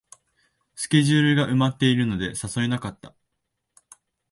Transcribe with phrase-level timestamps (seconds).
[0.73, 3.13] スケジュールが埋まってるので誘えなかった